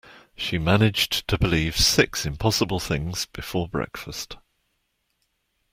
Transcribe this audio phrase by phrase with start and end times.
[0.35, 4.35] She managed to believe six impossible things before breakfast